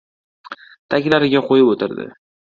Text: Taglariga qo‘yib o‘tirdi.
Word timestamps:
Taglariga 0.95 1.43
qo‘yib 1.51 1.71
o‘tirdi. 1.77 2.11